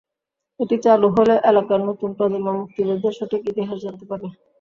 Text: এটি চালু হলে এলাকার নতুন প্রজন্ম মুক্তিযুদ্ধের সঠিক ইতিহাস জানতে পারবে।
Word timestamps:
এটি 0.59 0.75
চালু 0.85 1.07
হলে 1.15 1.35
এলাকার 1.49 1.79
নতুন 1.89 2.09
প্রজন্ম 2.17 2.47
মুক্তিযুদ্ধের 2.57 3.17
সঠিক 3.19 3.41
ইতিহাস 3.51 3.77
জানতে 3.81 4.05
পারবে। 4.09 4.27